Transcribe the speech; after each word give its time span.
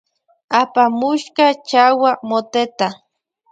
Apamushka 0.61 1.45
chawa 1.67 2.11
moteta. 2.27 2.87